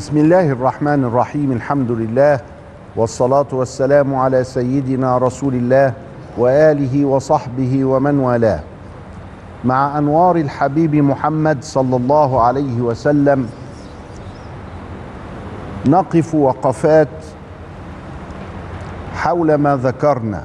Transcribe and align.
بسم 0.00 0.16
الله 0.16 0.48
الرحمن 0.52 1.04
الرحيم 1.04 1.52
الحمد 1.52 1.90
لله 1.92 2.40
والصلاة 2.96 3.46
والسلام 3.52 4.14
على 4.14 4.44
سيدنا 4.44 5.18
رسول 5.18 5.54
الله 5.54 5.92
وآله 6.38 7.04
وصحبه 7.04 7.84
ومن 7.84 8.18
والاه 8.18 8.60
مع 9.64 9.98
أنوار 9.98 10.36
الحبيب 10.36 10.94
محمد 10.94 11.64
صلى 11.64 11.96
الله 11.96 12.42
عليه 12.42 12.80
وسلم 12.80 13.48
نقف 15.86 16.34
وقفات 16.34 17.08
حول 19.14 19.54
ما 19.54 19.76
ذكرنا 19.76 20.44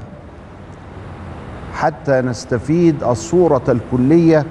حتى 1.74 2.22
نستفيد 2.22 3.04
الصورة 3.04 3.64
الكلية 3.70 4.46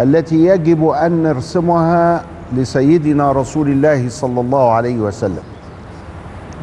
التي 0.00 0.46
يجب 0.46 0.88
أن 0.88 1.22
نرسمها 1.22 2.35
لسيدنا 2.52 3.32
رسول 3.32 3.68
الله 3.68 4.08
صلى 4.08 4.40
الله 4.40 4.72
عليه 4.72 4.96
وسلم. 4.96 5.42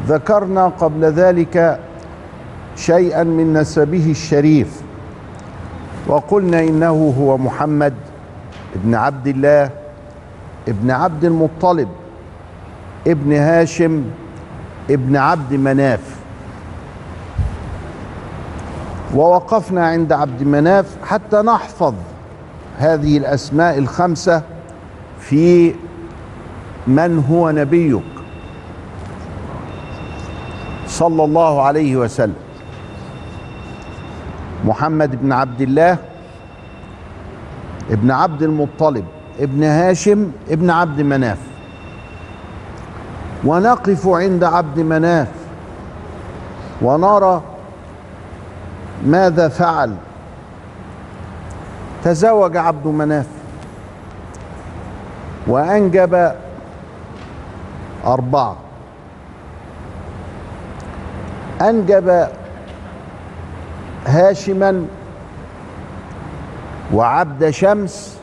ذكرنا 0.08 0.66
قبل 0.66 1.04
ذلك 1.04 1.80
شيئا 2.76 3.22
من 3.22 3.52
نسبه 3.52 4.10
الشريف. 4.10 4.82
وقلنا 6.06 6.60
إنه 6.60 7.14
هو 7.20 7.38
محمد 7.38 7.94
ابن 8.74 8.94
عبد 8.94 9.26
الله 9.26 9.70
ابن 10.68 10.90
عبد 10.90 11.24
المطلب 11.24 11.88
ابن 13.06 13.32
هاشم 13.32 14.04
ابن 14.90 15.16
عبد 15.16 15.52
مناف. 15.52 16.16
ووقفنا 19.14 19.86
عند 19.86 20.12
عبد 20.12 20.42
مناف 20.42 20.96
حتى 21.04 21.36
نحفظ 21.36 21.94
هذه 22.78 23.18
الأسماء 23.18 23.78
الخمسة 23.78 24.42
في 25.28 25.74
من 26.86 27.24
هو 27.30 27.50
نبيك 27.50 28.02
صلى 30.86 31.24
الله 31.24 31.62
عليه 31.62 31.96
وسلم. 31.96 32.34
محمد 34.64 35.22
بن 35.22 35.32
عبد 35.32 35.60
الله 35.60 35.98
ابن 37.90 38.10
عبد 38.10 38.42
المطلب 38.42 39.04
ابن 39.40 39.62
هاشم 39.62 40.30
ابن 40.50 40.70
عبد 40.70 41.00
مناف. 41.00 41.38
ونقف 43.44 44.06
عند 44.08 44.44
عبد 44.44 44.78
مناف 44.78 45.28
ونرى 46.82 47.42
ماذا 49.06 49.48
فعل. 49.48 49.94
تزوج 52.04 52.56
عبد 52.56 52.86
مناف. 52.86 53.26
وأنجب 55.46 56.32
أربعة. 58.06 58.56
أنجب 61.60 62.28
هاشما 64.06 64.86
وعبد 66.94 67.50
شمس 67.50 68.18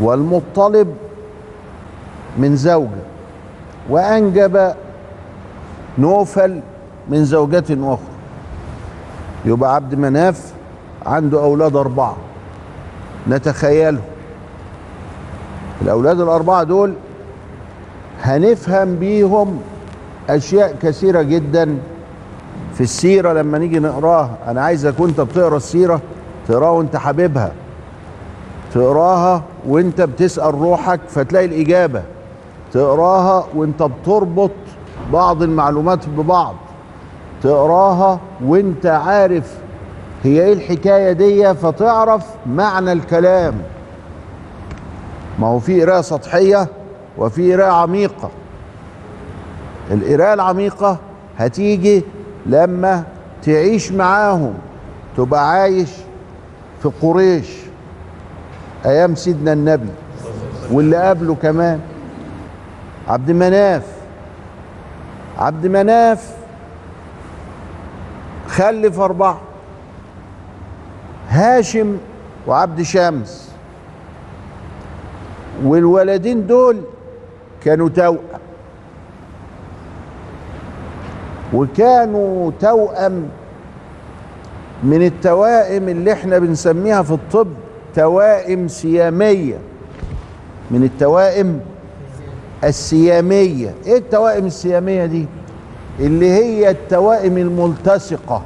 والمطلب 0.00 0.96
من 2.38 2.56
زوجة. 2.56 2.88
وأنجب 3.88 4.74
نوفل 5.98 6.60
من 7.08 7.24
زوجة 7.24 7.64
أخرى. 7.70 8.14
يبقى 9.44 9.74
عبد 9.74 9.94
مناف 9.94 10.52
عنده 11.06 11.40
أولاد 11.44 11.76
أربعة. 11.76 12.16
نتخيلهم. 13.28 14.13
الأولاد 15.82 16.20
الأربعة 16.20 16.62
دول 16.62 16.94
هنفهم 18.22 18.96
بيهم 18.96 19.60
أشياء 20.30 20.76
كثيرة 20.82 21.22
جدا 21.22 21.78
في 22.74 22.80
السيرة. 22.80 23.32
لما 23.32 23.58
نيجي 23.58 23.78
نقراها 23.78 24.30
أنا 24.48 24.62
عايزك 24.62 25.00
وأنت 25.00 25.20
بتقرأ 25.20 25.56
السيرة 25.56 26.00
تقراها 26.48 26.70
وأنت 26.70 26.96
حاببها 26.96 27.52
تقراها 28.74 29.42
وأنت 29.68 30.00
بتسأل 30.00 30.54
روحك 30.54 31.00
فتلاقي 31.08 31.44
الإجابة. 31.46 32.02
تقراها 32.72 33.46
وأنت 33.54 33.82
بتربط 33.82 34.50
بعض 35.12 35.42
المعلومات 35.42 36.08
ببعض. 36.08 36.54
تقراها 37.42 38.20
وأنت 38.44 38.86
عارف 38.86 39.54
هي 40.22 40.44
إيه 40.44 40.52
الحكاية 40.52 41.12
دي 41.12 41.54
فتعرف 41.54 42.26
معنى 42.46 42.92
الكلام. 42.92 43.54
ما 45.38 45.46
هو 45.46 45.58
في 45.58 45.82
قراءة 45.84 46.00
سطحية 46.00 46.68
وفي 47.18 47.54
قراءة 47.54 47.72
عميقة. 47.72 48.30
القراءة 49.90 50.34
العميقة 50.34 50.98
هتيجي 51.38 52.02
لما 52.46 53.04
تعيش 53.42 53.92
معاهم 53.92 54.54
تبقى 55.16 55.50
عايش 55.50 55.90
في 56.82 56.90
قريش 57.02 57.48
أيام 58.86 59.14
سيدنا 59.14 59.52
النبي 59.52 59.88
واللي 60.70 60.96
قبله 61.08 61.34
كمان. 61.34 61.80
عبد 63.08 63.30
مناف 63.30 63.86
عبد 65.38 65.66
مناف 65.66 66.36
خلف 68.48 69.00
أربعة 69.00 69.40
هاشم 71.28 71.96
وعبد 72.46 72.82
شمس. 72.82 73.53
والولدين 75.64 76.46
دول 76.46 76.76
كانوا 77.64 77.88
توأم. 77.88 78.18
وكانوا 81.54 82.50
توأم 82.60 83.28
من 84.82 85.02
التوائم 85.02 85.88
اللي 85.88 86.12
إحنا 86.12 86.38
بنسميها 86.38 87.02
في 87.02 87.10
الطب 87.12 87.48
توائم 87.94 88.68
سيامية. 88.68 89.58
من 90.70 90.84
التوائم 90.84 91.60
السيامية. 92.64 93.74
إيه 93.86 93.98
التوائم 93.98 94.46
السيامية 94.46 95.06
دي؟ 95.06 95.26
اللي 96.00 96.30
هي 96.30 96.70
التوائم 96.70 97.38
الملتصقة. 97.38 98.42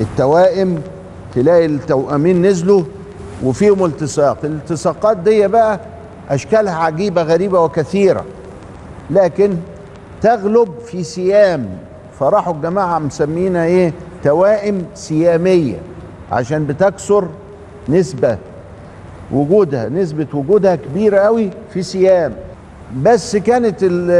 التوائم 0.00 0.82
تلاقي 1.34 1.66
التوأمين 1.66 2.42
نزلوا 2.46 2.82
وفيهم 3.44 3.84
التصاق. 3.84 4.38
الالتصاقات 4.44 5.16
دي 5.16 5.48
بقى 5.48 5.80
أشكالها 6.30 6.74
عجيبة 6.74 7.22
غريبة 7.22 7.60
وكثيرة. 7.60 8.24
لكن 9.10 9.56
تغلب 10.22 10.68
في 10.86 11.02
سيام 11.04 11.68
فراحوا 12.18 12.54
الجماعة 12.54 12.98
مسمينا 12.98 13.64
إيه؟ 13.64 13.92
توائم 14.24 14.86
سيامية 14.94 15.78
عشان 16.32 16.66
بتكسر 16.66 17.28
نسبة 17.88 18.38
وجودها 19.32 19.88
نسبة 19.88 20.26
وجودها 20.34 20.76
كبيرة 20.76 21.18
قوي 21.18 21.50
في 21.72 21.82
سيام 21.82 22.32
بس 23.02 23.36
كانت 23.36 23.82
ال 23.82 24.10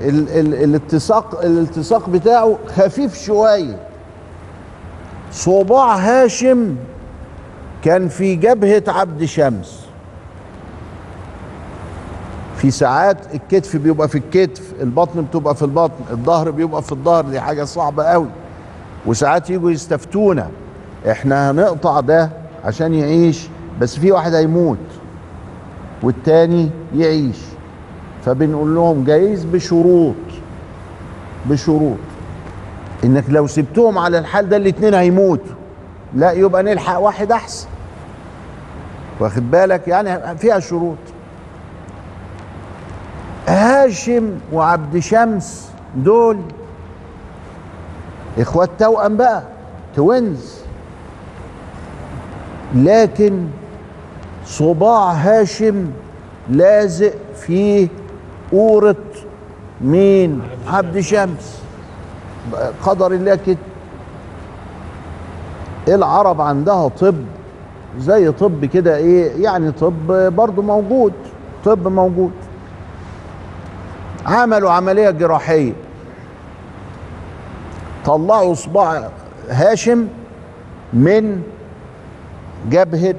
ال 0.00 0.28
ال 0.38 0.54
الاتساق 0.64 1.40
الالتصاق 1.44 2.08
بتاعه 2.10 2.58
خفيف 2.76 3.22
شوية. 3.24 3.76
صباع 5.32 5.96
هاشم 5.96 6.76
كان 7.84 8.08
في 8.08 8.34
جبهة 8.36 8.82
عبد 8.88 9.24
شمس. 9.24 9.84
في 12.56 12.70
ساعات 12.70 13.16
الكتف 13.34 13.76
بيبقى 13.76 14.08
في 14.08 14.18
الكتف 14.18 14.72
البطن 14.80 15.22
بتبقى 15.22 15.54
في 15.54 15.62
البطن 15.62 15.94
الظهر 16.10 16.50
بيبقى 16.50 16.82
في 16.82 16.92
الظهر 16.92 17.24
دي 17.24 17.40
حاجة 17.40 17.64
صعبة 17.64 18.04
قوي 18.04 18.28
وساعات 19.06 19.50
يجوا 19.50 19.70
يستفتونا 19.70 20.48
إحنا 21.10 21.50
هنقطع 21.50 22.00
ده 22.00 22.30
عشان 22.64 22.94
يعيش 22.94 23.48
بس 23.80 23.98
في 23.98 24.12
واحد 24.12 24.34
هيموت 24.34 24.78
والتاني 26.02 26.70
يعيش. 26.96 27.36
فبنقول 28.24 28.74
لهم 28.74 29.04
جايز 29.04 29.44
بشروط 29.44 30.14
بشروط. 31.46 31.96
إنك 33.04 33.24
لو 33.28 33.46
سبتهم 33.46 33.98
على 33.98 34.18
الحال 34.18 34.48
ده 34.48 34.56
الاتنين 34.56 34.94
هيموتوا. 34.94 35.54
لا 36.14 36.32
يبقى 36.32 36.62
نلحق 36.62 36.98
واحد 36.98 37.32
أحسن. 37.32 37.66
واخد 39.20 39.50
بالك؟ 39.50 39.88
يعني 39.88 40.38
فيها 40.38 40.60
شروط. 40.60 40.96
هاشم 43.48 44.30
وعبد 44.52 44.98
شمس 44.98 45.68
دول 45.96 46.38
إخوات 48.38 48.70
توأم 48.78 49.16
بقى 49.16 49.42
توينز 49.96 50.58
لكن 52.74 53.46
صباع 54.46 55.12
هاشم 55.12 55.90
لازق 56.50 57.12
في 57.36 57.88
قورة 58.52 58.96
مين؟ 59.80 60.42
عبد 60.68 61.00
شمس. 61.00 61.58
قدر 62.82 63.06
الله 63.12 63.34
كده. 63.46 63.56
العرب 65.94 66.40
عندها 66.40 66.88
طب 66.88 67.14
زي 67.98 68.32
طب 68.32 68.64
كده 68.64 68.96
إيه 68.96 69.44
يعني 69.44 69.72
طب 69.72 69.94
برضو 70.36 70.62
موجود 70.62 71.12
طب 71.64 71.88
موجود. 71.88 72.30
عملوا 74.26 74.70
عملية 74.70 75.10
جراحية. 75.10 75.72
طلعوا 78.04 78.54
صباع 78.54 79.08
هاشم 79.50 80.06
من 80.92 81.42
جبهة 82.70 83.14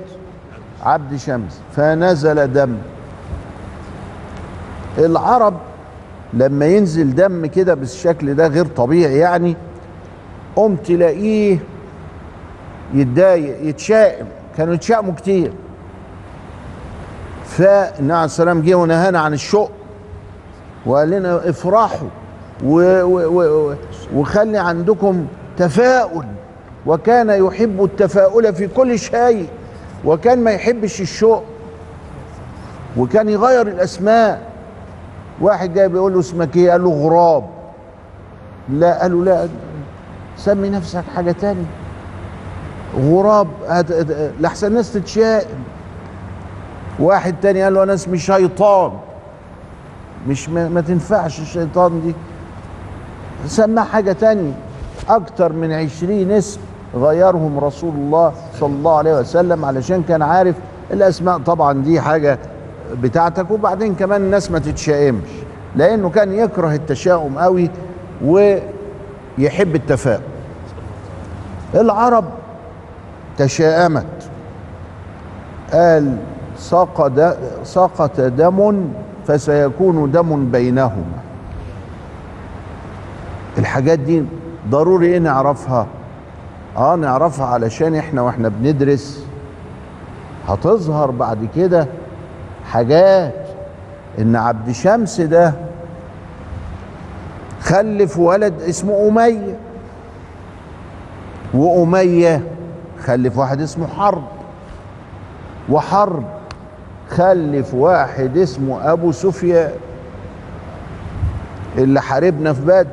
عبد 0.83 1.15
شمس 1.15 1.59
فنزل 1.75 2.53
دم. 2.53 2.77
العرب 4.97 5.53
لما 6.33 6.65
ينزل 6.65 7.15
دم 7.15 7.45
كده 7.45 7.73
بالشكل 7.73 8.33
ده 8.33 8.47
غير 8.47 8.65
طبيعي 8.65 9.17
يعني 9.17 9.55
قوم 10.55 10.75
تلاقيه 10.75 11.59
يتضايق 12.93 13.69
يتشائم. 13.69 14.27
كانوا 14.57 14.73
يتشائموا 14.73 15.13
كتير. 15.13 15.51
فالنبي 17.45 18.13
عليه 18.13 18.25
السلام 18.25 18.61
جه 18.61 18.75
ونهانا 18.75 19.19
عن 19.19 19.33
الشوق 19.33 19.71
وقال 20.85 21.09
لنا 21.09 21.49
افرحوا 21.49 22.07
و- 22.63 23.01
و- 23.03 23.41
و- 23.71 23.75
وخلي 24.15 24.57
عندكم 24.57 25.25
تفاؤل. 25.57 26.25
وكان 26.85 27.29
يحب 27.29 27.83
التفاؤل 27.83 28.53
في 28.55 28.67
كل 28.67 28.99
شيء 28.99 29.47
وكان 30.05 30.43
ما 30.43 30.51
يحبش 30.51 31.01
الشوق. 31.01 31.43
وكان 32.97 33.29
يغير 33.29 33.67
الأسماء. 33.67 34.41
واحد 35.41 35.73
جاي 35.73 35.87
بيقول 35.87 36.13
له 36.13 36.19
اسمك 36.19 36.55
إيه؟ 36.55 36.71
قال 36.71 36.83
له 36.83 36.89
غراب. 36.89 37.43
لا 38.69 39.01
قال 39.01 39.11
له 39.11 39.23
لا 39.25 39.47
سمي 40.37 40.69
نفسك 40.69 41.03
حاجة 41.15 41.31
تانية. 41.31 41.65
غراب. 42.97 43.47
لحسن 44.39 44.67
الناس 44.67 44.93
تتشائم 44.93 45.63
واحد 46.99 47.35
تاني 47.41 47.63
قال 47.63 47.73
له 47.73 47.83
أنا 47.83 47.93
اسمي 47.93 48.17
شيطان. 48.17 48.91
مش 50.27 50.49
ما, 50.49 50.69
ما 50.69 50.81
تنفعش 50.81 51.39
الشيطان 51.39 52.01
دي. 52.01 52.15
سماه 53.47 53.83
حاجة 53.83 54.11
تانية 54.11 54.51
أكتر 55.09 55.53
من 55.53 55.71
عشرين 55.71 56.31
اسم 56.31 56.59
غيرهم 56.95 57.59
رسول 57.59 57.93
الله 57.95 58.33
صلى 58.59 58.69
الله 58.75 58.97
عليه 58.97 59.19
وسلم 59.19 59.65
علشان 59.65 60.03
كان 60.03 60.21
عارف 60.21 60.55
الأسماء 60.91 61.37
طبعا 61.37 61.73
دي 61.83 62.01
حاجة 62.01 62.39
بتاعتك 63.01 63.51
وبعدين 63.51 63.95
كمان 63.95 64.21
الناس 64.21 64.51
ما 64.51 64.59
تتشائمش 64.59 65.29
لأنه 65.75 66.09
كان 66.09 66.33
يكره 66.33 66.73
التشاؤم 66.73 67.39
قوي 67.39 67.69
ويحب 68.25 69.75
التفاؤل. 69.75 70.21
العرب 71.75 72.25
تشاءمت. 73.39 74.05
قال 75.73 76.17
سقط 76.57 77.37
سقط 77.63 78.21
دم 78.21 78.89
فسيكون 79.27 80.11
دم 80.11 80.51
بينهما. 80.51 81.19
الحاجات 83.57 83.99
دي 83.99 84.23
ضروري 84.69 85.07
إيه 85.07 85.19
نعرفها؟ 85.19 85.87
آه 86.77 86.95
نعرفها 86.95 87.45
علشان 87.45 87.95
إحنا 87.95 88.21
وإحنا 88.21 88.49
بندرس. 88.49 89.23
هتظهر 90.47 91.11
بعد 91.11 91.47
كده 91.55 91.87
حاجات 92.71 93.33
إن 94.19 94.35
عبد 94.35 94.71
شمس 94.71 95.21
ده 95.21 95.53
خلف 97.61 98.19
ولد 98.19 98.61
اسمه 98.61 99.07
أمية. 99.07 99.57
وأمية 101.53 102.43
خلف 103.05 103.37
واحد 103.37 103.61
اسمه 103.61 103.87
حرب. 103.87 104.23
وحرب. 105.69 106.23
خلف 107.09 107.73
واحد 107.73 108.37
اسمه 108.37 108.91
أبو 108.91 109.11
سفيان. 109.11 109.71
اللي 111.77 112.01
حاربنا 112.01 112.53
في 112.53 112.61
بدر. 112.61 112.87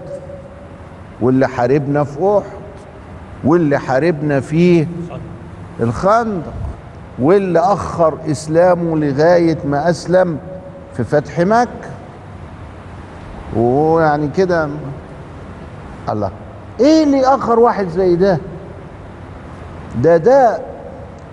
واللي 1.21 1.49
حاربنا 1.49 2.05
في 2.05 2.39
أحد. 2.39 2.57
واللي 3.45 3.79
حاربنا 3.79 4.41
في 4.41 4.87
الخندق. 5.81 6.53
واللي 7.19 7.59
أخر 7.59 8.19
إسلامه 8.31 8.97
لغاية 8.97 9.59
ما 9.65 9.91
أسلم 9.91 10.39
في 10.97 11.05
فتح 11.05 11.41
مكة. 11.41 11.91
ويعني 13.57 14.29
كده. 14.29 14.69
الله. 16.09 16.31
إيه 16.81 17.05
اللي 17.05 17.21
أخر 17.27 17.59
واحد 17.59 17.89
زي 17.89 18.17
ده؟ 18.17 18.39
ده 20.03 20.17
ده 20.17 20.59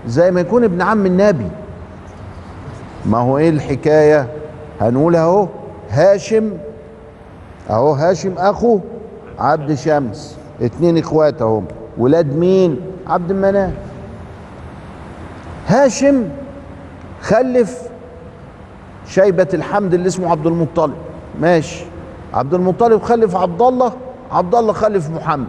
زي 0.07 0.31
ما 0.31 0.41
يكون 0.41 0.63
ابن 0.63 0.81
عم 0.81 1.05
النبي. 1.05 1.47
ما 3.05 3.17
هو 3.17 3.37
إيه 3.37 3.49
الحكاية؟ 3.49 4.27
هنقول 4.81 5.15
أهو 5.15 5.47
هاشم 5.89 6.51
أهو 7.69 7.91
هاشم 7.93 8.33
أخو 8.37 8.79
عبد 9.39 9.73
شمس. 9.73 10.37
اتنين 10.61 10.97
إخوات 10.97 11.41
اهم 11.41 11.65
ولاد 11.97 12.35
مين؟ 12.35 12.79
عبد 13.07 13.31
المناف. 13.31 13.73
هاشم 15.67 16.23
خلف 17.21 17.81
شيبة 19.07 19.47
الحمد 19.53 19.93
اللي 19.93 20.07
اسمه 20.07 20.31
عبد 20.31 20.47
المطلب. 20.47 20.93
ماشي. 21.41 21.85
عبد 22.33 22.53
المطلب 22.53 23.01
خلف 23.01 23.35
عبد 23.35 23.61
الله 23.61 23.93
عبد 24.31 24.55
الله 24.55 24.73
خلف 24.73 25.09
محمد. 25.09 25.47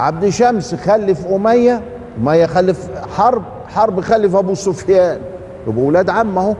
عبد 0.00 0.28
شمس 0.28 0.74
خلف 0.74 1.26
أمية 1.26 1.82
أمية 2.18 2.46
خلف 2.46 2.88
حرب 3.16 3.42
حرب 3.68 4.00
خلف 4.00 4.36
أبو 4.36 4.54
سفيان. 4.54 5.18
يبقوا 5.68 5.88
ولاد 5.88 6.10
عم 6.10 6.38
أهو. 6.38 6.54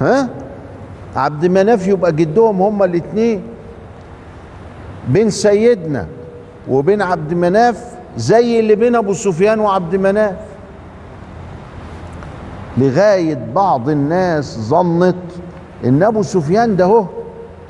ها؟ 0.00 0.28
عبد 1.16 1.46
مناف 1.46 1.88
يبقى 1.88 2.12
جدهم 2.12 2.62
هما 2.62 2.84
الاثنين 2.84 3.42
بين 5.08 5.30
سيدنا 5.30 6.06
وبين 6.68 7.02
عبد 7.02 7.34
مناف 7.34 7.84
زي 8.16 8.60
اللي 8.60 8.74
بين 8.74 8.96
أبو 8.96 9.12
سفيان 9.12 9.60
وعبد 9.60 9.96
مناف. 9.96 10.36
لغاية 12.78 13.38
بعض 13.54 13.88
الناس 13.88 14.58
ظنت 14.58 15.16
إن 15.84 16.02
أبو 16.02 16.22
سفيان 16.22 16.76
ده 16.76 17.04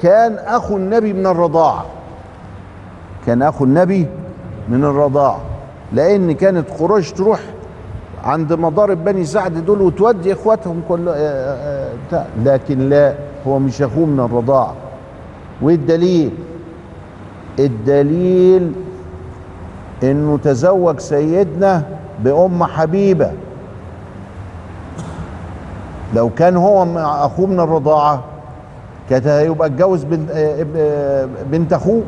كان 0.03 0.35
أخو 0.35 0.77
النبي 0.77 1.13
من 1.13 1.27
الرضاعة. 1.27 1.87
كان 3.27 3.43
أخو 3.43 3.65
النبي 3.65 4.07
من 4.69 4.85
الرضاعة 4.85 5.41
لأن 5.93 6.32
كانت 6.32 6.70
قريش 6.81 7.12
تروح 7.12 7.41
عند 8.25 8.53
مضارب 8.53 9.05
بني 9.05 9.25
سعد 9.25 9.65
دول 9.65 9.82
وتودي 9.82 10.32
إخواتهم 10.32 10.82
كل 10.89 11.08
آه، 11.08 11.15
آه، 11.17 11.93
بتاع. 12.08 12.27
لكن 12.44 12.79
لا 12.89 13.15
هو 13.46 13.58
مش 13.58 13.82
أخوه 13.82 14.06
من 14.06 14.20
الرضاعة 14.20 14.75
وايه 15.63 15.75
الدليل 17.58 18.72
إنه 20.03 20.39
تزوج 20.39 20.98
سيدنا 20.98 21.82
بأم 22.25 22.65
حبيبة. 22.65 23.32
لو 26.15 26.31
كان 26.31 26.56
هو 26.56 26.84
مع 26.84 27.27
أخوه 27.27 27.46
من 27.46 27.60
الرضاعة 27.60 28.25
كانت 29.10 29.27
هيبقى 29.27 29.69
اتجوز 29.69 30.05
بنت 30.05 30.31
آه، 30.31 30.67
آه، 30.77 31.29
أخوه؟ 31.72 32.03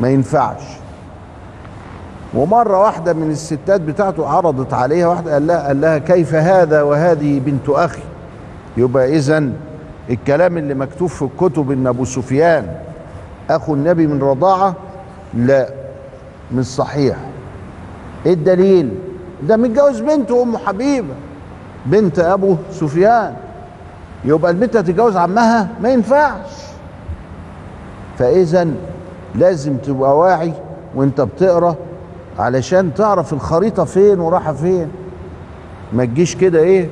ما 0.00 0.08
ينفعش. 0.08 0.62
ومرة 2.34 2.80
واحدة 2.80 3.12
من 3.12 3.30
الستات 3.30 3.80
بتاعته 3.80 4.28
عرضت 4.28 4.74
عليها 4.74 5.06
واحدة 5.06 5.32
قال 5.32 5.46
لها 5.46 5.66
قال 5.66 5.80
لها 5.80 5.98
كيف 5.98 6.34
هذا 6.34 6.82
وهذه 6.82 7.40
بنت 7.40 7.68
أخي؟ 7.68 8.02
يبقى 8.76 9.16
اذا 9.16 9.50
الكلام 10.10 10.58
اللي 10.58 10.74
مكتوب 10.74 11.08
في 11.08 11.22
الكتب 11.22 11.70
إن 11.70 11.86
أبو 11.86 12.04
سفيان 12.04 12.66
أخو 13.50 13.74
النبي 13.74 14.06
من 14.06 14.22
رضاعة 14.22 14.74
لا 15.34 15.68
مش 16.54 16.66
صحيح. 16.66 17.16
إيه 18.26 18.32
الدليل؟ 18.34 18.94
ده 19.42 19.56
متجوز 19.56 20.00
بنته 20.00 20.42
أم 20.42 20.56
حبيبه 20.56 21.14
بنت 21.86 22.18
أبو 22.18 22.56
سفيان. 22.70 23.34
يبقى 24.24 24.50
البنت 24.50 24.76
هتتجوز 24.76 25.16
عمها؟ 25.16 25.68
ما 25.82 25.88
ينفعش. 25.88 26.50
فاذا 28.18 28.68
لازم 29.34 29.76
تبقى 29.76 30.18
واعي 30.18 30.52
وأنت 30.94 31.20
بتقرأ 31.20 31.76
علشان 32.38 32.94
تعرف 32.94 33.32
الخريطة 33.32 33.84
فين 33.84 34.20
ورايحة 34.20 34.52
فين. 34.52 34.88
ما 35.92 36.04
تجيش 36.04 36.36
كده 36.36 36.58
إيه 36.58 36.88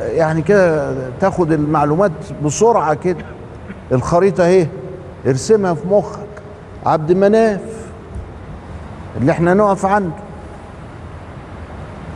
يعني 0.00 0.42
كده 0.42 0.94
تاخد 1.20 1.52
المعلومات 1.52 2.12
بسرعة 2.44 2.94
كده. 2.94 3.24
الخريطة 3.92 4.44
اهي 4.44 4.66
ارسمها 5.26 5.74
في 5.74 5.88
مخك. 5.88 6.26
عبد 6.86 7.12
مناف 7.12 7.60
اللي 9.20 9.32
إحنا 9.32 9.54
نقف 9.54 9.86
عنده. 9.86 10.14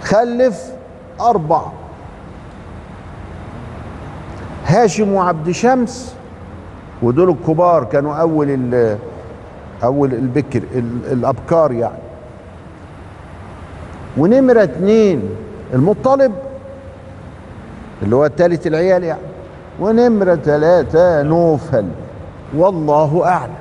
خلف 0.02 0.62
أربع 1.20 1.62
هاشم 4.66 5.12
وعبد 5.12 5.50
شمس 5.50 6.14
ودول 7.02 7.30
الكبار 7.30 7.84
كانوا 7.84 8.14
أول 8.14 8.46
ال 8.50 8.98
أول 9.84 10.14
البكر 10.14 10.62
ال- 10.74 11.12
الأبكار 11.12 11.72
يعني. 11.72 11.98
ونمرة 14.16 14.62
اتنين 14.62 15.22
المطلب 15.74 16.32
اللي 18.02 18.16
هو 18.16 18.26
الثالث 18.26 18.66
العيال 18.66 19.04
يعني. 19.04 19.20
ونمرة 19.80 20.34
ثلاثة 20.34 21.22
نوفل. 21.22 21.88
والله 22.56 23.24
أعلم. 23.26 23.52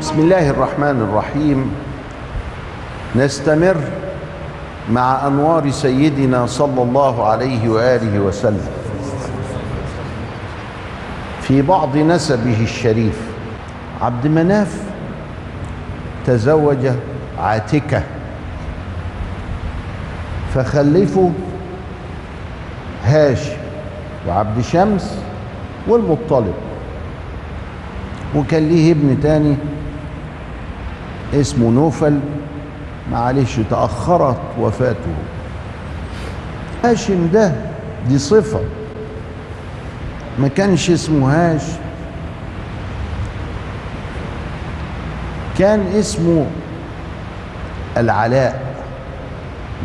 بسم 0.00 0.20
الله 0.20 0.50
الرحمن 0.50 1.02
الرحيم. 1.08 1.74
نستمر 3.16 3.76
مع 4.92 5.26
أنوار 5.26 5.70
سيدنا 5.70 6.46
صلى 6.46 6.82
الله 6.82 7.26
عليه 7.26 7.68
وآله 7.68 8.20
وسلم 8.20 8.68
في 11.42 11.62
بعض 11.62 11.96
نسبه 11.96 12.62
الشريف 12.62 13.20
عبد 14.02 14.26
مناف 14.26 14.82
تزوج 16.26 16.86
عاتكة. 17.38 18.02
فخلفوا 20.54 21.30
هاشم 23.04 23.56
وعبد 24.28 24.60
شمس 24.60 25.18
والمطلب. 25.88 26.54
وكان 28.36 28.68
ليه 28.68 28.92
ابن 28.92 29.20
تاني 29.22 29.56
اسمه 31.34 31.70
نوفل 31.70 32.20
معلش 33.10 33.60
تأخرت 33.70 34.40
وفاته. 34.60 35.14
هاشم 36.84 37.28
ده 37.32 37.52
دي 38.08 38.18
صفة. 38.18 38.60
ما 40.38 40.48
كانش 40.48 40.90
اسمه 40.90 41.34
هاش 41.34 41.62
كان 45.58 45.80
اسمه 45.80 46.46
العلاء 47.96 48.74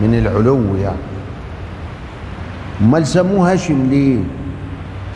من 0.01 0.13
العلو 0.13 0.75
يعني. 0.75 0.97
أمال 2.81 3.07
سموه 3.07 3.51
هاشم 3.51 3.89
ليه؟ 3.89 4.19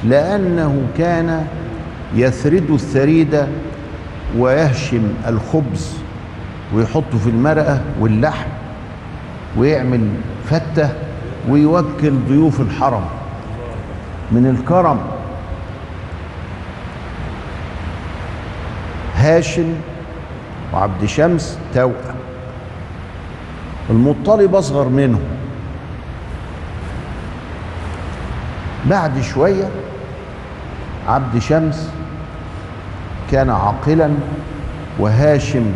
لأنه 0.04 0.82
كان 0.98 1.48
يثرد 2.16 2.72
الثريد 2.72 3.46
ويهشم 4.38 5.14
الخبز. 5.28 6.09
ويحطه 6.74 7.18
في 7.24 7.30
المرقة 7.30 7.82
واللحم 8.00 8.50
ويعمل 9.58 10.10
فتة 10.50 10.90
ويوكل 11.50 12.14
ضيوف 12.30 12.62
الحرم 12.62 13.06
من 14.32 14.46
الكرم. 14.46 15.00
هاشم 19.16 19.74
وعبد 20.74 21.06
شمس 21.06 21.58
توأم. 21.74 22.16
المطلب 23.90 24.56
أصغر 24.56 24.90
منه 24.90 25.20
بعد 28.86 29.22
شوية 29.22 29.70
عبد 31.08 31.40
شمس 31.40 31.90
كان 33.32 33.50
عاقلا 33.50 34.10
وهاشم 35.00 35.72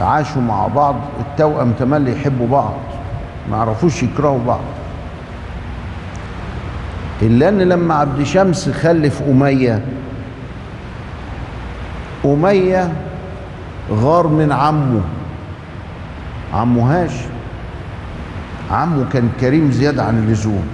عاشوا 0.00 0.42
مع 0.42 0.66
بعض 0.66 0.94
التوأم 1.20 1.72
تملي 1.72 2.12
يحبوا 2.12 2.48
بعض 2.48 2.74
ما 3.50 3.56
عرفوش 3.56 4.02
يكرهوا 4.02 4.38
بعض. 4.46 4.60
إلا 7.22 7.48
أن 7.48 7.58
لما 7.62 7.94
عبد 7.94 8.22
شمس 8.22 8.68
خلف 8.68 9.22
أمية 9.22 9.84
أمية 12.24 12.92
غار 13.92 14.26
من 14.26 14.52
عمه 14.52 15.00
عمه 16.54 17.02
هاشم. 17.02 17.30
عمه 18.70 19.04
كان 19.12 19.28
كريم 19.40 19.70
زيادة 19.70 20.04
عن 20.04 20.18
اللزوم. 20.18 20.66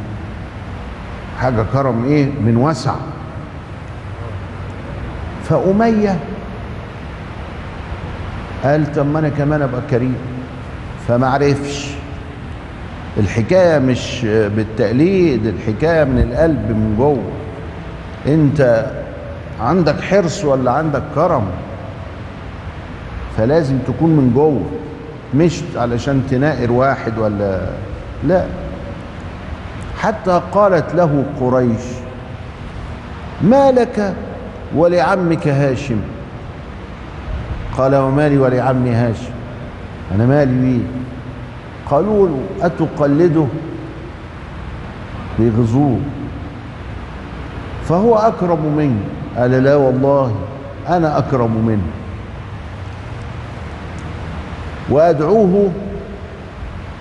حاجة 1.40 1.64
كرم 1.72 2.04
إيه؟ 2.04 2.24
من 2.40 2.56
وسع 2.56 2.94
فأمية 5.44 6.18
قال 8.64 8.92
طب 8.92 9.06
ما 9.06 9.18
أنا 9.18 9.28
كمان 9.28 9.62
ابقى 9.62 9.80
كريم. 9.90 10.16
فما 11.08 11.28
عرفش. 11.28 11.90
الحكاية 13.16 13.78
مش 13.78 14.20
بالتقليد 14.24 15.46
الحكاية 15.46 16.04
من 16.04 16.18
القلب 16.32 16.70
من 16.70 16.94
جوه. 16.98 17.22
انت 18.34 18.86
عندك 19.60 20.00
حرص 20.00 20.44
ولا 20.44 20.70
عندك 20.70 21.02
كرم؟ 21.14 21.46
فلازم 23.36 23.78
تكون 23.78 24.10
من 24.10 24.32
جوه 24.34 24.62
مش 25.34 25.60
علشان 25.76 26.22
تناقر 26.30 26.72
واحد 26.72 27.18
ولا 27.18 27.60
لا. 28.24 28.44
حتى 29.98 30.40
قالت 30.52 30.94
له 30.94 31.24
قريش 31.40 31.82
ما 33.42 33.70
لك 33.72 34.14
ولعمك 34.76 35.48
هاشم؟ 35.48 36.00
قال 37.78 37.96
ومالي 37.96 38.38
ولعمي 38.38 38.90
هاشم 38.90 39.32
أنا 40.14 40.26
مالي 40.26 40.60
بيه 40.60 40.84
قالوا 41.90 42.28
له 42.28 42.40
أتقلده؟ 42.66 43.46
بيغزوه 45.38 45.98
فهو 47.84 48.16
أكرم 48.16 48.76
مني. 48.76 49.00
قال 49.36 49.50
لا 49.50 49.76
والله 49.76 50.34
أنا 50.88 51.18
أكرم 51.18 51.66
منه. 51.66 51.90
وأدعوه 54.90 55.70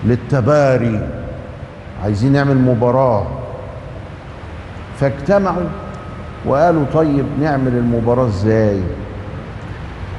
للتباري. 0.06 1.08
عايزين 2.04 2.32
نعمل 2.32 2.58
مباراة. 2.58 3.28
فاجتمعوا. 5.00 5.70
وقالوا 6.46 6.86
طيب 6.94 7.26
نعمل 7.42 7.72
المباراة 7.72 8.28
إزاي؟ 8.28 8.82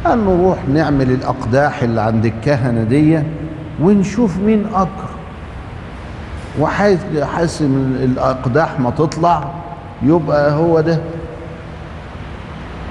قال 0.05 0.25
نروح 0.25 0.59
نعمل 0.69 1.11
الأقداح 1.11 1.83
اللي 1.83 2.01
عند 2.01 2.27
الكهنة 2.27 2.83
دي 2.83 3.19
ونشوف 3.83 4.39
مين 4.39 4.67
أكرم 4.75 5.21
وحيث 6.61 7.01
الأقداح 8.03 8.81
ما 8.81 8.91
تطلع 8.91 9.51
يبقى 10.03 10.53
هو 10.53 10.81
ده. 10.81 10.99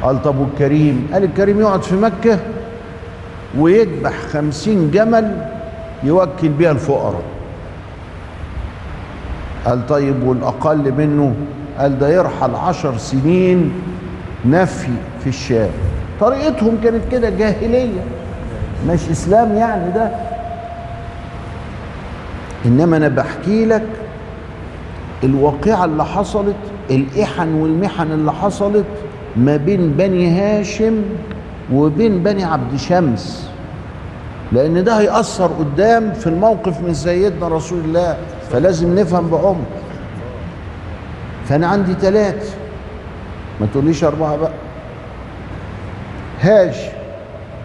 قال 0.01 0.21
طب 0.21 0.37
والكريم؟ 0.39 1.07
قال 1.13 1.23
الكريم 1.23 1.59
يقعد 1.59 1.81
في 1.83 1.95
مكة 1.95 2.39
ويذبح 3.57 4.13
خمسين 4.31 4.91
جمل 4.91 5.45
يوكل 6.03 6.49
بيها 6.49 6.71
الفقراء. 6.71 7.21
قال 9.65 9.87
طيب 9.87 10.23
والأقل 10.23 10.91
منه؟ 10.97 11.35
قال 11.79 11.99
ده 11.99 12.09
يرحل 12.09 12.55
عشر 12.55 12.97
سنين 12.97 13.71
نفي 14.45 14.91
في 15.23 15.27
الشام. 15.29 15.69
طريقتهم 16.19 16.77
كانت 16.83 17.01
كده 17.11 17.29
جاهلية. 17.29 18.01
مش 18.87 19.09
إسلام 19.11 19.57
يعني 19.57 19.91
ده. 19.91 20.11
إنما 22.65 22.97
أنا 22.97 23.07
بحكي 23.07 23.65
لك 23.65 23.85
الواقعة 25.23 25.85
اللي 25.85 26.05
حصلت 26.05 26.55
الإحن 26.91 27.53
والمحن 27.53 28.11
اللي 28.11 28.33
حصلت 28.33 28.85
ما 29.35 29.57
بين 29.57 29.91
بني 29.91 30.39
هاشم 30.39 31.01
وبين 31.73 32.23
بني 32.23 32.43
عبد 32.43 32.75
شمس. 32.75 33.49
لأن 34.51 34.83
ده 34.83 34.99
هيأثر 34.99 35.47
قدام 35.47 36.13
في 36.13 36.27
الموقف 36.27 36.81
من 36.81 36.93
سيدنا 36.93 37.47
رسول 37.47 37.79
الله 37.79 38.17
فلازم 38.51 38.99
نفهم 38.99 39.29
بعمق. 39.29 39.55
فأنا 41.45 41.67
عندي 41.67 41.93
ثلاثة 41.93 42.53
ما 43.61 43.67
تقوليش 43.73 44.03
أربعة 44.03 44.35
بقى. 44.37 44.51
هاش 46.41 46.75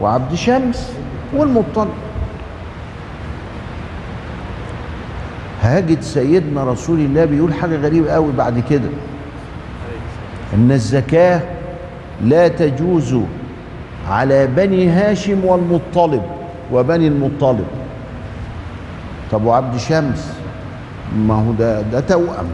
وعبد 0.00 0.35
شمس 0.35 0.93
والمطلب 1.35 1.88
هاجد 5.62 6.00
سيدنا 6.00 6.64
رسول 6.64 7.00
الله 7.00 7.25
بيقول 7.25 7.54
حاجة 7.54 7.76
غريبة 7.76 8.11
قوي 8.11 8.33
بعد 8.33 8.62
كده. 8.71 8.88
إن 10.54 10.73
الزكاة 10.73 11.40
لا 12.25 12.49
تجوز 12.49 13.16
على 14.09 14.47
بني 14.47 14.88
هاشم 14.90 15.45
والمطلب 15.45 16.23
وبني 16.73 17.09
المطلب. 17.09 17.66
طب 19.33 19.45
وعبد 19.45 19.76
شمس؟ 19.76 20.33
ما 21.16 21.35
هو 21.35 21.52
ده 21.52 21.81
ده 21.81 22.00
توأم 22.00 22.47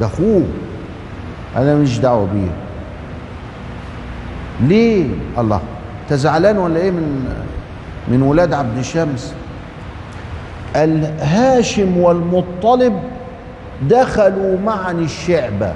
ده 0.00 0.06
أخوه. 0.06 0.42
أنا 1.56 1.74
مش 1.74 1.98
دعوة 1.98 2.28
بيه. 2.34 2.65
ليه؟ 4.60 5.06
الله. 5.38 5.60
تزعلان 6.08 6.58
ولا 6.58 6.76
إيه 6.76 6.90
من 6.90 7.28
من 8.08 8.22
ولاد 8.22 8.52
عبد 8.52 8.80
شمس 8.80 9.34
الهاشم 10.76 11.96
والمطلب 11.96 13.00
دخلوا 13.82 14.58
معا 14.64 14.92
الشعب 14.92 15.72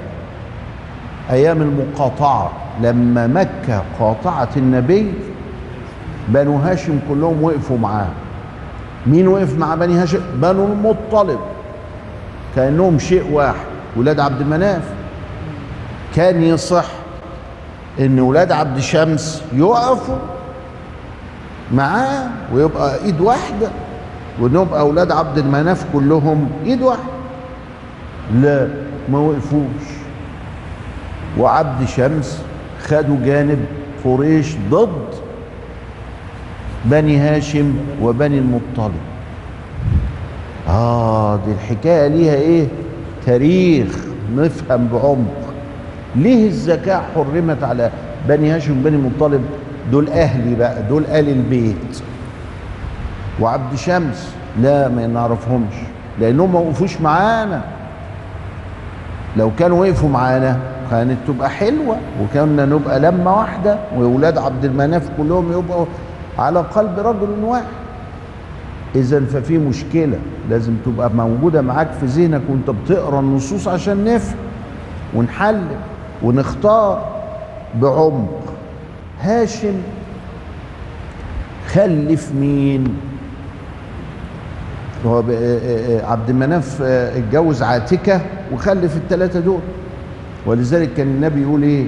أيام 1.31 1.61
المقاطعة 1.61 2.51
لما 2.81 3.27
مكة 3.27 3.83
قاطعت 3.99 4.57
النبي 4.57 5.13
بنو 6.27 6.57
هاشم 6.57 6.99
كلهم 7.09 7.43
وقفوا 7.43 7.77
معاه. 7.77 8.07
مين 9.07 9.27
وقف 9.27 9.57
مع 9.57 9.75
بني 9.75 9.93
هاشم؟ 9.93 10.19
بنو 10.35 10.65
المطلب. 10.65 11.39
كأنهم 12.55 12.99
شيء 12.99 13.31
واحد. 13.31 13.65
ولاد 13.95 14.19
عبد 14.19 14.41
المناف. 14.41 14.81
كان 16.15 16.43
يصح 16.43 16.85
إن 17.99 18.19
ولاد 18.19 18.51
عبد 18.51 18.79
شمس 18.79 19.43
يقفوا 19.53 20.17
معاه 21.73 22.29
ويبقى 22.53 23.03
إيد 23.03 23.21
واحدة 23.21 23.69
ونبقى 24.41 24.79
أولاد 24.79 25.11
عبد 25.11 25.37
المناف 25.37 25.85
كلهم 25.93 26.49
إيد 26.65 26.81
واحدة. 26.81 27.03
لا 28.33 28.67
ما 29.09 29.19
وقفوش. 29.19 29.87
وعبد 31.37 31.87
شمس 31.87 32.41
خدوا 32.83 33.17
جانب 33.25 33.65
قريش 34.05 34.55
ضد 34.69 35.07
بني 36.85 37.17
هاشم 37.17 37.73
وبني 38.01 38.37
المطلب. 38.39 38.91
آه 40.67 41.35
دي 41.35 41.51
الحكاية 41.51 42.07
ليها 42.07 42.35
إيه؟ 42.35 42.67
تاريخ 43.25 43.97
نفهم 44.35 44.87
بعمق. 44.87 45.40
ليه 46.15 46.47
الزكاة 46.47 47.01
حرمت 47.15 47.63
على 47.63 47.91
بني 48.27 48.51
هاشم 48.51 48.79
وبني 48.79 48.95
المطلب 48.95 49.45
دول 49.91 50.09
أهلي 50.09 50.55
بقى 50.55 50.83
دول 50.89 51.05
آل 51.05 51.29
البيت. 51.29 52.01
وعبد 53.39 53.75
شمس 53.75 54.35
لا 54.61 54.89
ما 54.89 55.07
نعرفهمش 55.07 55.73
لأنهم 56.19 56.53
ما 56.53 56.59
وقفوش 56.59 57.01
معانا. 57.01 57.61
لو 59.37 59.51
كانوا 59.59 59.81
وقفوا 59.85 60.09
معانا 60.09 60.57
كانت 60.91 61.17
تبقى 61.27 61.49
حلوة 61.49 61.97
وكنا 62.21 62.65
نبقى 62.65 62.99
لمة 62.99 63.37
واحدة 63.37 63.77
وأولاد 63.97 64.37
عبد 64.37 64.65
المناف 64.65 65.09
كلهم 65.17 65.51
يبقوا 65.51 65.85
على 66.39 66.59
قلب 66.59 66.99
رجل 66.99 67.43
واحد. 67.43 67.63
اذا 68.95 69.19
ففي 69.19 69.57
مشكلة 69.57 70.19
لازم 70.49 70.73
تبقى 70.85 71.09
موجودة 71.09 71.61
معاك 71.61 71.91
في 71.99 72.05
ذهنك 72.05 72.41
وأنت 72.49 72.69
بتقرأ 72.69 73.19
النصوص 73.19 73.67
عشان 73.67 74.03
نفهم 74.05 74.37
ونحلل. 75.15 75.77
ونختار 76.23 77.07
بعمق. 77.81 78.53
هاشم 79.21 79.73
خلف 81.67 82.31
مين؟ 82.31 82.97
هو 85.05 85.23
عبد 86.03 86.31
مناف 86.31 86.81
اتجوز 86.81 87.63
عاتكة 87.63 88.21
وخلف 88.53 88.97
الثلاثة 88.97 89.39
دول. 89.39 89.59
ولذلك 90.45 90.93
كان 90.93 91.07
النبي 91.07 91.41
يقول 91.41 91.63
إيه؟ 91.63 91.87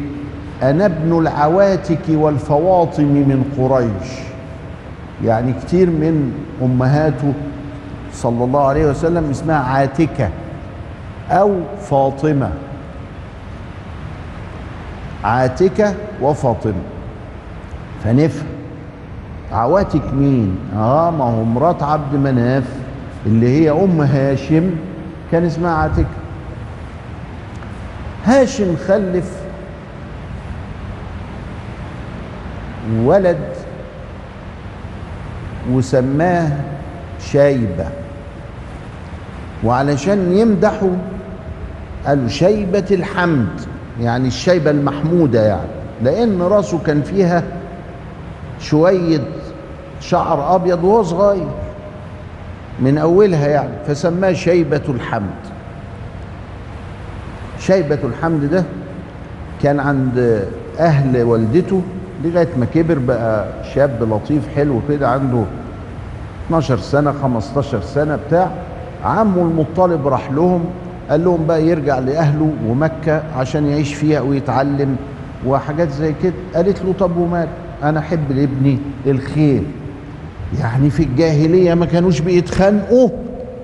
أنا 0.62 0.86
ابن 0.86 1.20
العواتك 1.20 2.00
والفواطم 2.10 3.04
من 3.04 3.44
قريش. 3.58 4.12
يعني 5.26 5.54
كتير 5.54 5.90
من 5.90 6.34
أمهاته 6.62 7.34
صلى 8.14 8.44
الله 8.44 8.68
عليه 8.68 8.86
وسلم 8.86 9.30
اسمها 9.30 9.56
عاتكة 9.56 10.30
أو 11.30 11.56
فاطمة. 11.82 12.52
عاتكة 15.24 15.96
وفاطمة 16.22 16.74
فنفهم 18.04 18.48
عواتك 19.52 20.14
مين؟ 20.14 20.58
آه 20.76 21.12
ما 21.12 21.24
هو 21.24 21.44
مرات 21.44 21.84
عبد 21.84 22.16
مناف 22.16 22.64
اللي 23.26 23.48
هي 23.48 23.72
أم 23.72 24.02
هاشم. 24.02 24.72
كان 25.32 25.46
اسمها 25.46 25.72
عاتكة 25.72 26.06
هاشم 28.26 28.76
خلف 28.88 29.32
ولد 33.04 33.40
وسماه 35.72 36.52
شيبة. 37.20 37.86
وعلشان 39.64 40.38
يمدحوا 40.38 40.96
قالوا 42.06 42.28
شيبة 42.28 42.86
الحمد. 42.92 43.62
يعني 44.02 44.28
الشيبة 44.28 44.72
المحمودة 44.72 45.46
يعني 45.48 45.68
لأن 46.04 46.42
راسه 46.42 46.80
كان 46.86 47.02
فيها 47.02 47.44
شوية 48.60 49.22
شعر 50.02 50.56
أبيض 50.56 50.84
وهو 50.84 51.04
صغير 51.04 51.48
من 52.80 52.98
أولها 52.98 53.48
يعني 53.48 53.72
فسماه 53.88 54.34
شيبة 54.34 54.82
الحمد. 54.90 55.30
شيبة 57.60 58.00
الحمد 58.04 58.50
ده 58.50 58.64
كان 59.64 59.80
عند 59.80 60.46
أهل 60.80 61.24
والدته 61.24 61.82
لغاية 62.24 62.48
ما 62.58 62.66
كبر 62.66 62.98
بقى 63.00 63.46
شاب 63.76 64.04
لطيف 64.14 64.56
حلو 64.56 64.80
كده 64.90 65.10
عنده 65.10 65.44
12 66.48 66.78
سنة 66.78 67.12
15 67.22 67.82
سنة 67.82 68.20
بتاع 68.28 68.52
عمه 69.06 69.42
المطلب 69.42 70.08
راح 70.08 70.32
لهم 70.32 70.66
قال 71.14 71.24
لهم 71.26 71.46
بقى 71.48 71.68
يرجع 71.68 72.00
لأهله 72.00 72.52
ومكة 72.68 73.24
عشان 73.36 73.66
يعيش 73.66 73.94
فيها 73.94 74.22
ويتعلم 74.22 74.96
وحاجات 75.48 75.92
زي 75.92 76.14
كده. 76.24 76.34
قالت 76.56 76.82
له 76.86 76.94
طب 77.00 77.18
ومال 77.18 77.48
أنا 77.84 78.00
أحب 78.00 78.32
لابني 78.32 78.80
الخير. 79.08 79.64
يعني 80.60 80.90
في 80.90 81.04
الجاهلية 81.04 81.74
ما 81.74 81.86
كانوش 81.86 82.20
بيتخانقوا 82.20 83.10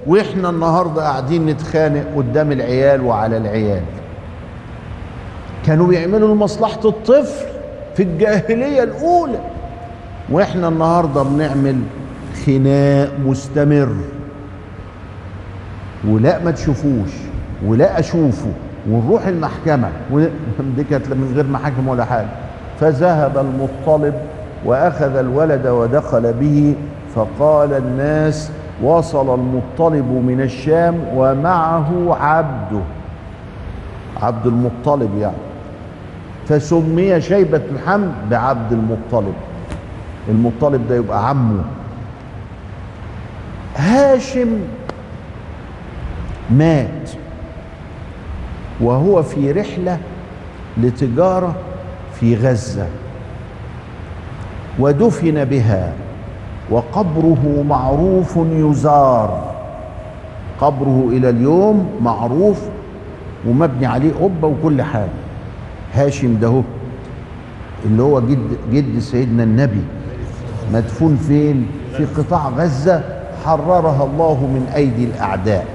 وإحنا 0.07 0.49
النهاردة 0.49 1.01
قاعدين 1.01 1.45
نتخانق 1.45 2.03
قدام 2.15 2.51
العيال 2.51 3.01
وعلى 3.01 3.38
العيال. 3.38 3.81
كانوا 5.65 5.88
بيعملوا 5.88 6.35
لمصلحة 6.35 6.79
الطفل 6.85 7.45
في 7.95 8.03
الجاهلية 8.03 8.83
الأولى. 8.83 9.39
وإحنا 10.29 10.67
النهاردة 10.67 11.23
بنعمل 11.23 11.79
خناق 12.45 13.12
مستمر. 13.25 13.95
ولا 16.07 16.43
ما 16.43 16.51
تشوفوش. 16.51 17.29
ولا 17.65 18.00
أشوفه 18.00 18.52
ونروح 18.89 19.28
المحكمة 19.28 19.89
دي 20.76 20.84
كانت 20.84 21.08
من 21.08 21.32
غير 21.36 21.48
محاكم 21.48 21.88
ولا 21.88 22.06
حاجة. 22.06 22.28
فذهب 22.80 23.38
المطلب 23.38 24.13
وأخذ 24.65 25.15
الولد 25.15 25.67
ودخل 25.67 26.34
به 26.34 26.76
فقال 27.15 27.74
الناس 27.74 28.52
وصل 28.84 29.34
المطلب 29.39 30.06
من 30.28 30.41
الشام 30.41 30.95
ومعه 31.15 32.17
عبده. 32.22 32.82
عبد 34.22 34.45
المطلب 34.48 35.17
يعني. 35.17 35.36
فسمي 36.48 37.22
شيبة 37.22 37.62
الحمد 37.72 38.12
بعبد 38.30 38.72
المطلب. 38.72 39.34
المطلب 40.30 40.88
ده 40.89 40.95
يبقى 40.95 41.30
عمه. 41.30 41.63
هاشم 43.76 44.48
مات. 46.52 47.10
وهو 48.82 49.24
في 49.24 49.52
رحلة 49.52 49.98
لتجارة 50.78 51.56
في 52.20 52.36
غزة. 52.36 52.88
ودفن 54.80 55.46
بها 55.46 55.94
وقبره 56.72 57.65
معروف 57.70 58.38
يزار. 58.52 59.56
قبره 60.62 61.08
إلى 61.12 61.30
اليوم 61.30 61.89
معروف 62.02 62.62
ومبني 63.48 63.86
عليه 63.86 64.13
قبة 64.13 64.48
وكل 64.48 64.82
حاجة. 64.82 65.10
هاشم 65.94 66.39
ده 66.39 66.62
اللي 67.86 68.04
هو 68.04 68.20
جد 68.22 68.58
جد 68.72 69.00
سيدنا 69.00 69.44
النبي. 69.44 69.82
مدفون 70.74 71.18
فين؟ 71.28 71.68
في 71.98 72.06
قطاع 72.06 72.50
غزة 72.50 73.04
حررها 73.46 74.04
الله 74.04 74.34
من 74.34 74.72
أيدي 74.76 75.06
الأعداء. 75.06 75.65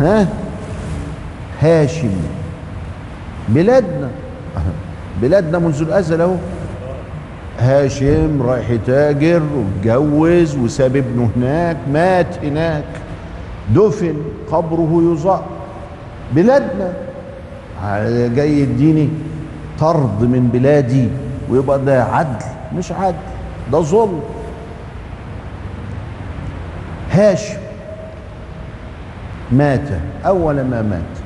ها؟ 0.00 0.28
هاشم. 1.64 2.10
بلادنا. 3.48 4.08
بلادنا 5.22 5.58
منذ 5.58 5.82
الأزل 5.82 6.20
أهو. 6.20 6.36
هاشم 7.58 8.42
رايح 8.42 8.70
يتاجر 8.70 9.42
واتجوز 9.56 10.56
وساب 10.56 10.96
ابنه 10.96 11.30
هناك 11.36 11.76
مات 11.92 12.44
هناك. 12.44 12.84
دفن 13.74 14.16
قبره 14.52 15.12
يزار 15.12 15.44
بلادنا. 16.32 16.92
جاي 18.34 18.60
يديني 18.60 19.08
طرد 19.78 20.22
من 20.22 20.48
بلادي 20.52 21.08
ويبقى 21.50 21.84
ده 21.84 22.04
عدل 22.04 22.44
مش 22.76 22.92
عدل 22.92 23.16
ده 23.72 23.80
ظلم. 23.80 24.20
هاشم 27.10 27.58
مات 29.52 29.88
أول 30.26 30.54
ما 30.54 30.82
مات. 30.82 31.23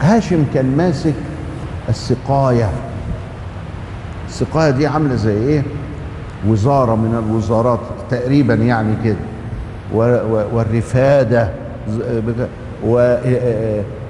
هاشم 0.00 0.44
كان 0.54 0.76
ماسك 0.76 1.14
السقاية. 1.88 2.70
السقاية 4.28 4.70
دي 4.70 4.86
عاملة 4.86 5.14
زي 5.14 5.38
إيه؟ 5.38 5.62
وزارة 6.48 6.94
من 6.94 7.24
الوزارات 7.28 7.80
تقريبا 8.10 8.54
يعني 8.54 8.94
كده. 9.04 9.16
والرفادة 10.52 11.50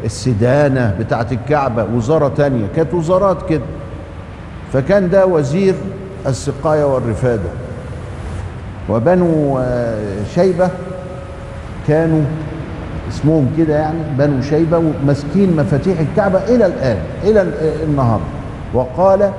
والسدانة 0.03 0.95
بتاعت 1.01 1.33
الكعبة. 1.33 1.87
وزارة 1.95 2.29
تانية 2.29 2.67
كانت 2.77 2.95
وزارات 2.95 3.49
كده. 3.49 3.65
فكان 4.73 5.11
ده 5.11 5.27
وزير 5.27 5.75
السقاية 6.27 6.85
والرفادة. 6.85 7.51
وبنو 8.89 9.61
شيبة 10.35 10.71
كانوا 11.89 12.23
اسمهم 13.09 13.49
كده 13.59 13.75
يعني 13.75 13.99
بنو 14.19 14.43
شيبة 14.43 14.83
ماسكين 15.07 15.57
مفاتيح 15.57 16.01
الكعبة 16.01 16.39
إلى 16.39 16.67
الآن 16.67 16.97
إلى 17.25 17.47
النهار 17.85 18.21
وقال 18.75 19.31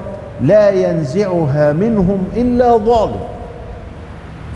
لا 0.42 0.70
ينزعها 0.70 1.74
منهم 1.74 2.18
إلا 2.36 2.78
ظالم 2.78 3.20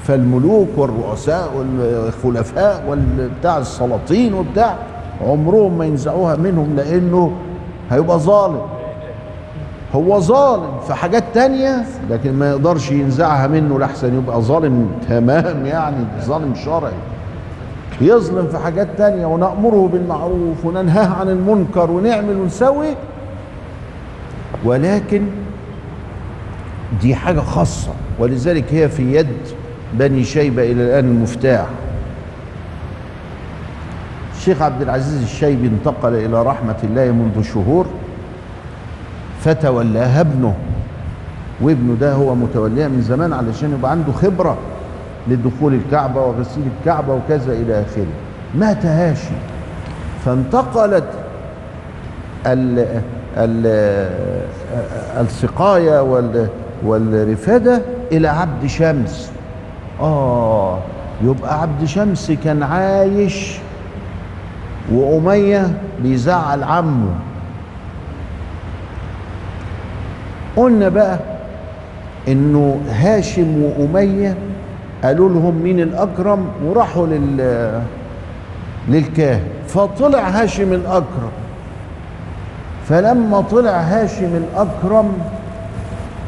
فالملوك 0.04 0.68
والرؤساء 0.78 1.50
والخلفاء 1.58 2.84
والبتاع 2.90 3.58
السلاطين 3.58 4.34
وبتاع 4.34 4.76
عمرهم 5.28 5.78
ما 5.78 5.86
ينزعوها 5.86 6.36
منهم 6.36 6.76
لأنه 6.76 7.32
هيبقى 7.92 8.20
ظالم. 8.20 8.62
هو 9.96 10.20
ظالم 10.20 10.80
في 10.88 10.94
حاجات 10.94 11.24
تانية 11.34 11.84
لكن 12.10 12.34
ما 12.34 12.50
يقدرش 12.50 12.92
ينزعها 12.92 13.48
منه 13.48 13.80
لحسن 13.80 14.18
يبقى 14.18 14.42
ظالم 14.42 14.88
تمام 15.10 15.66
يعني 15.66 15.96
ظالم 16.22 16.56
شرعي. 16.56 16.92
يظلم 18.02 18.48
في 18.48 18.58
حاجات 18.58 18.88
تانية 18.98 19.26
ونأمره 19.26 19.90
بالمعروف 19.94 20.66
وننهاه 20.66 21.08
عن 21.20 21.30
المنكر 21.30 21.92
ونعمل 21.92 22.36
ونسوي. 22.38 22.96
ولكن 24.66 25.22
دي 27.02 27.16
حاجة 27.16 27.40
خاصة 27.40 27.92
ولذلك 28.20 28.74
هي 28.74 28.90
في 28.90 29.16
يد 29.16 29.28
بني 29.94 30.24
شيبة 30.24 30.64
إلى 30.64 30.84
الآن 30.84 31.06
المفتاح. 31.06 31.66
الشيخ 34.36 34.62
عبد 34.62 34.82
العزيز 34.82 35.24
الشيبي 35.24 35.68
انتقل 35.68 36.14
إلى 36.14 36.44
رحمة 36.44 36.76
الله 36.84 37.12
منذ 37.12 37.44
شهور 37.44 37.86
فتولاها 39.40 40.22
ابنه 40.22 40.56
وابنه 41.62 41.96
ده 42.02 42.14
هو 42.14 42.36
متوليها 42.36 42.88
من 42.88 43.02
زمان 43.02 43.34
علشان 43.34 43.74
يبقى 43.74 43.92
عنده 43.92 44.12
خبرة. 44.12 44.58
لدخول 45.28 45.74
الكعبة 45.74 46.22
وغسيل 46.22 46.64
الكعبة 46.80 47.14
وكذا 47.14 47.54
إلى 47.54 47.82
آخره. 47.82 48.06
مات 48.56 48.86
هاشم. 48.86 49.36
فانتقلت 50.26 51.10
ال 52.46 52.86
ال 53.38 53.66
السقاية 55.20 56.02
وال 56.02 56.48
والرفادة 56.86 57.82
إلى 58.12 58.28
عبد 58.28 58.68
شمس. 58.68 59.32
آه 60.02 60.80
يبقى 61.24 61.62
عبد 61.62 61.86
شمس 61.86 62.32
كان 62.44 62.64
عايش 62.64 63.58
وأمية 64.94 65.74
بيزعل 66.04 66.64
عمه. 66.64 67.14
قلنا 70.56 70.90
بقى 70.90 71.20
إنه 72.28 72.82
هاشم 72.90 73.64
وأمية 73.64 74.38
قالوا 75.04 75.30
لهم 75.30 75.56
مين 75.64 75.80
الأكرم؟ 75.80 76.48
وراحوا 76.66 77.08
لل 77.08 77.82
للكاهن. 78.90 79.44
فطلع 79.68 80.30
هاشم 80.30 80.74
الأكرم. 80.74 81.32
فلما 82.86 83.42
طلع 83.42 83.80
هاشم 83.82 84.36
الأكرم 84.36 85.14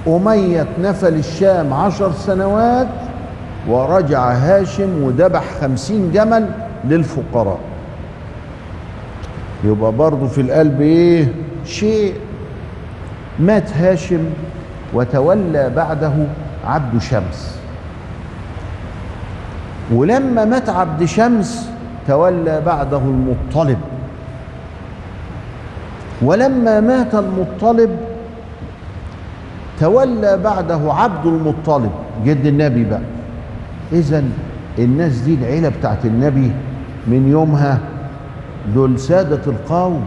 أمية 0.08 0.62
اتنفل 0.62 1.14
الشام 1.14 1.74
عشر 1.74 2.12
سنوات 2.12 2.88
ورجع 3.68 4.32
هاشم 4.32 5.04
وذبح 5.04 5.44
خمسين 5.62 6.12
جمل 6.12 6.50
للفقراء. 6.86 7.60
يبقى 9.64 9.92
برضه 9.92 10.28
في 10.28 10.42
القلب 10.42 10.82
إيه؟ 10.82 11.28
شيء. 11.66 12.14
مات 13.40 13.72
هاشم 13.78 14.26
وتولى 14.94 15.70
بعده 15.76 16.14
عبد 16.68 17.02
شمس. 17.02 17.63
ولما 19.92 20.46
مات 20.46 20.70
عبد 20.70 21.06
شمس 21.06 21.70
تولى 22.08 22.62
بعده 22.66 22.98
المطلب. 22.98 23.78
ولما 26.22 26.80
مات 26.80 27.16
المطلب 27.16 27.98
تولى 29.80 30.38
بعده 30.38 30.94
عبد 30.94 31.26
المطلب. 31.26 31.92
جد 32.26 32.46
النبي 32.46 32.84
بقى. 32.84 33.02
إذا 33.92 34.24
الناس 34.80 35.18
دي 35.18 35.34
العيلة 35.36 35.70
بتاعت 35.70 36.06
النبي 36.06 36.52
من 37.08 37.28
يومها 37.28 37.80
دول 38.76 39.00
سادة 39.00 39.42
القوم. 39.48 40.06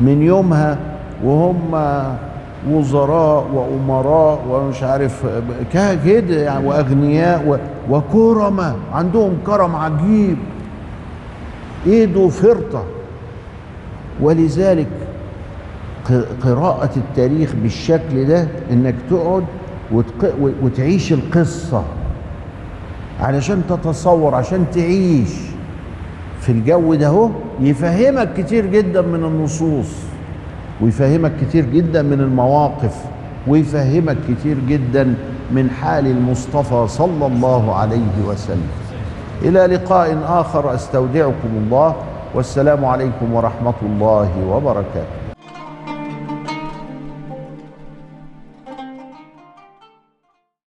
من 0.00 0.22
يومها 0.22 0.78
وهم 1.24 1.74
وزراء 2.70 3.46
وأمراء 3.54 4.44
ومش 4.50 4.82
عارف 4.82 5.26
كده 6.04 6.36
يعني 6.42 6.66
وأغنياء 6.66 7.60
وكرماء 7.90 8.76
عندهم 8.92 9.32
كرم 9.46 9.76
عجيب. 9.76 10.36
إيده 11.86 12.28
فرطة. 12.28 12.84
ولذلك 14.20 14.86
قراءة 16.42 16.90
التاريخ 16.96 17.52
بالشكل 17.62 18.24
ده 18.26 18.48
إنك 18.70 18.94
تقعد 19.10 19.44
وتعيش 20.62 21.12
القصة. 21.12 21.82
علشان 23.20 23.62
تتصور 23.68 24.34
عشان 24.34 24.64
تعيش. 24.74 25.30
في 26.40 26.52
الجو 26.52 26.94
ده 26.94 27.30
يفهمك 27.60 28.34
كتير 28.36 28.66
جدا 28.66 29.02
من 29.02 29.24
النصوص. 29.24 30.13
ويفهمك 30.80 31.32
كتير 31.42 31.64
جدا 31.64 32.02
من 32.02 32.20
المواقف 32.20 33.04
ويفهمك 33.48 34.16
كتير 34.28 34.56
جدا 34.68 35.14
من 35.52 35.70
حال 35.70 36.06
المصطفى 36.06 36.84
صلى 36.88 37.26
الله 37.26 37.74
عليه 37.74 38.14
وسلم. 38.28 38.68
إلى 39.42 39.66
لقاء 39.66 40.18
آخر 40.26 40.74
أستودعكم 40.74 41.50
الله 41.56 41.94
والسلام 42.34 42.84
عليكم 42.84 43.34
ورحمة 43.34 43.74
الله 43.82 44.30
وبركاته. 44.50 45.23